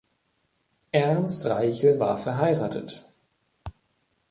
[0.91, 3.05] Ernst Reichel war verheiratet.